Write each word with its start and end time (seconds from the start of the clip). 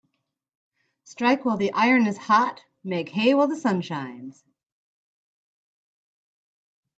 Strike 1.03 1.45
while 1.45 1.57
the 1.57 1.71
iron 1.73 2.07
is 2.07 2.17
hot 2.17 2.63
Make 2.83 3.09
hay 3.09 3.35
while 3.35 3.45
the 3.47 3.55
sun 3.55 3.81
shines 3.83 4.43